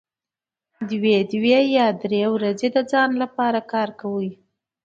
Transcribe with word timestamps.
دوی 0.89 1.15
دوې 1.33 1.59
یا 1.77 1.87
درې 2.03 2.21
ورځې 2.33 2.67
د 2.75 2.77
ځان 2.91 3.09
لپاره 3.21 3.59
کار 3.71 3.89
کوي 4.01 4.31